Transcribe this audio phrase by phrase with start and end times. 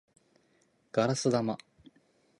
[0.91, 1.55] ガラス玉